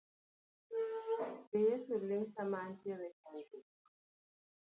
[1.49, 3.67] Be Yeso ling sama antiere e chandruok